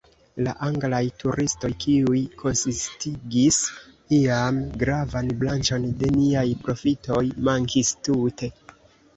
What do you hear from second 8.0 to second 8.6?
tute.